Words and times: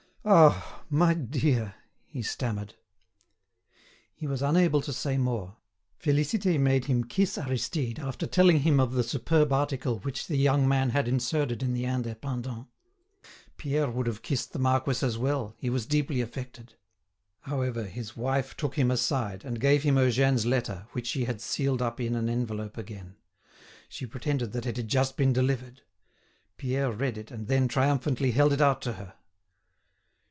"Ah! 0.23 0.83
my 0.87 1.15
dear!" 1.15 1.73
he 2.05 2.21
stammered. 2.21 2.75
He 4.13 4.27
was 4.27 4.43
unable 4.43 4.79
to 4.81 4.93
say 4.93 5.17
more. 5.17 5.57
Félicité 5.99 6.59
made 6.59 6.85
him 6.85 7.03
kiss 7.05 7.39
Aristide 7.39 7.97
after 7.97 8.27
telling 8.27 8.59
him 8.59 8.79
of 8.79 8.91
the 8.93 9.01
superb 9.03 9.51
article 9.51 9.97
which 9.97 10.27
the 10.27 10.37
young 10.37 10.67
man 10.67 10.91
had 10.91 11.07
inserted 11.07 11.63
in 11.63 11.73
the 11.73 11.85
"Indépendant." 11.85 12.67
Pierre 13.57 13.89
would 13.89 14.05
have 14.05 14.21
kissed 14.21 14.53
the 14.53 14.59
marquis 14.59 15.03
as 15.03 15.17
well, 15.17 15.55
he 15.57 15.71
was 15.71 15.87
deeply 15.87 16.21
affected. 16.21 16.75
However, 17.39 17.85
his 17.85 18.15
wife 18.15 18.55
took 18.55 18.75
him 18.75 18.91
aside, 18.91 19.43
and 19.43 19.59
gave 19.59 19.81
him 19.81 19.95
Eugène's 19.95 20.45
letter 20.45 20.85
which 20.91 21.07
she 21.07 21.25
had 21.25 21.41
sealed 21.41 21.81
up 21.81 21.99
in 21.99 22.13
an 22.13 22.29
envelope 22.29 22.77
again. 22.77 23.15
She 23.89 24.05
pretended 24.05 24.51
that 24.51 24.67
it 24.67 24.77
had 24.77 24.87
just 24.87 25.17
been 25.17 25.33
delivered. 25.33 25.81
Pierre 26.57 26.91
read 26.91 27.17
it 27.17 27.31
and 27.31 27.47
then 27.47 27.67
triumphantly 27.67 28.29
held 28.29 28.53
it 28.53 28.61
out 28.61 28.83
to 28.83 28.93
her. 28.93 29.15